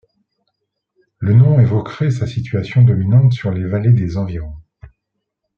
Le 1.19 1.35
nom 1.35 1.59
évoquerait 1.59 2.09
sa 2.09 2.25
situation 2.25 2.81
dominante 2.81 3.33
sur 3.33 3.51
les 3.51 3.67
vallées 3.67 3.93
des 3.93 4.17
environs. 4.17 4.57